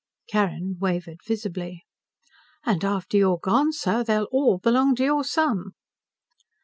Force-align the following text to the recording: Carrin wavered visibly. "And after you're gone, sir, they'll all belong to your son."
Carrin 0.27 0.77
wavered 0.79 1.19
visibly. 1.23 1.83
"And 2.65 2.83
after 2.83 3.17
you're 3.17 3.37
gone, 3.37 3.71
sir, 3.71 4.03
they'll 4.03 4.27
all 4.31 4.57
belong 4.57 4.95
to 4.95 5.03
your 5.03 5.23
son." 5.23 5.73